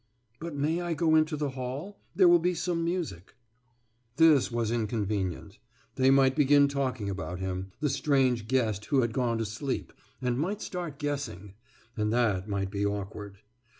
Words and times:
«»But 0.41 0.55
may 0.55 0.81
I 0.81 0.95
go 0.95 1.13
into 1.15 1.37
the 1.37 1.51
hall? 1.51 1.99
There 2.15 2.27
will 2.27 2.39
be 2.39 2.55
some 2.55 2.83
music.« 2.83 3.35
This 4.15 4.49
was 4.51 4.71
inconvenient. 4.71 5.59
They 5.93 6.09
might 6.09 6.35
begin 6.35 6.67
talking 6.67 7.07
about 7.07 7.37
him, 7.37 7.71
the 7.81 7.87
strange 7.91 8.47
guest 8.47 8.85
who 8.85 9.01
had 9.01 9.13
gone 9.13 9.37
to 9.37 9.45
sleep, 9.45 9.93
and 10.19 10.39
might 10.39 10.63
start 10.63 10.97
guessing... 10.97 11.53
and 11.95 12.11
that 12.11 12.49
might 12.49 12.71
be 12.71 12.83
awkward. 12.83 13.41